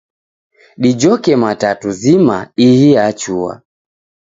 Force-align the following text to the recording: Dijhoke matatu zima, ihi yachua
Dijhoke 0.81 1.31
matatu 1.43 1.87
zima, 2.01 2.37
ihi 2.67 2.87
yachua 2.97 3.53